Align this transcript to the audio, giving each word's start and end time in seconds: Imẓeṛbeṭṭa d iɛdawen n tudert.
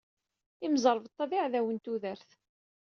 Imẓeṛbeṭṭa 0.65 1.23
d 1.29 1.31
iɛdawen 1.37 1.75
n 1.81 1.83
tudert. 1.83 2.29